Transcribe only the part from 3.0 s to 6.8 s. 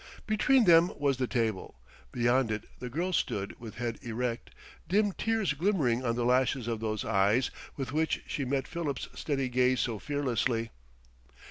stood with head erect, dim tears glimmering on the lashes of